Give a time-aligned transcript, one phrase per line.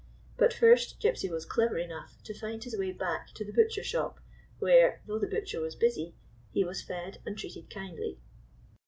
[0.35, 4.19] But first Gypsy was clever enough to find his way back to the butcher shop,
[4.57, 6.15] where, though the butcher was busy,
[6.51, 8.19] he was fed and treated kindly.